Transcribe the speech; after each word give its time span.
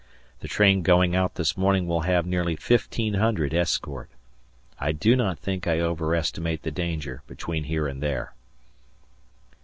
The 0.39 0.47
train 0.47 0.81
going 0.81 1.15
out 1.15 1.35
this 1.35 1.55
morning 1.55 1.85
will 1.87 1.99
have 1.99 2.25
nearly 2.25 2.53
1500 2.55 3.53
escort. 3.53 4.09
I 4.79 4.93
do 4.93 5.15
not 5.15 5.37
think 5.37 5.67
I 5.67 5.79
overestimate 5.79 6.63
the 6.63 6.71
danger 6.71 7.21
between 7.27 7.65
here 7.65 7.85
and 7.85 8.01
there. 8.01 8.33